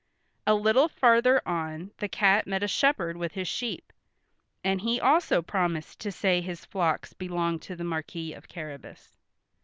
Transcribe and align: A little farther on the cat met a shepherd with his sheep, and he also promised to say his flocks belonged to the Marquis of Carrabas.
A 0.47 0.55
little 0.55 0.87
farther 0.87 1.47
on 1.47 1.91
the 1.99 2.07
cat 2.09 2.47
met 2.47 2.63
a 2.63 2.67
shepherd 2.67 3.17
with 3.17 3.33
his 3.33 3.47
sheep, 3.47 3.93
and 4.63 4.81
he 4.81 4.99
also 4.99 5.43
promised 5.43 5.99
to 5.99 6.11
say 6.11 6.41
his 6.41 6.65
flocks 6.65 7.13
belonged 7.13 7.61
to 7.61 7.75
the 7.75 7.83
Marquis 7.83 8.33
of 8.33 8.47
Carrabas. 8.47 9.15